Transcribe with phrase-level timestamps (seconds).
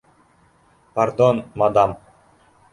[0.95, 1.91] -Пардон, мадам...